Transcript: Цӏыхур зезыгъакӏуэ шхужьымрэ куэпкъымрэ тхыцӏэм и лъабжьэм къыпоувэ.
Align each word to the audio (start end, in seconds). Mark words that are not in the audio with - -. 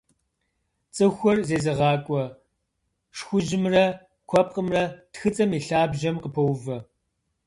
Цӏыхур 0.95 1.37
зезыгъакӏуэ 1.47 2.23
шхужьымрэ 3.17 3.85
куэпкъымрэ 4.29 4.83
тхыцӏэм 5.11 5.51
и 5.57 5.59
лъабжьэм 5.67 6.17
къыпоувэ. 6.23 6.77